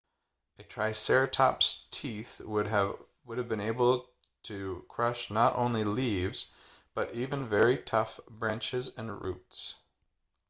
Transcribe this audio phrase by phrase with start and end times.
[0.57, 3.07] a triceratops' teeth would have
[3.47, 4.09] been able
[4.41, 6.49] to crush not only leaves
[6.95, 9.75] but even very tough branches and roots